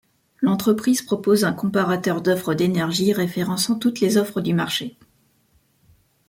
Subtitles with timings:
[0.41, 4.97] L'entreprise propose un comparateur d'offres d'énergie référençant toutes les offres du marché.